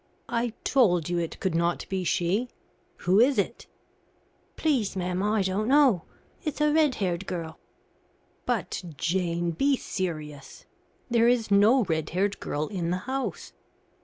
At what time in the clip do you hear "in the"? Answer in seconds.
12.67-12.97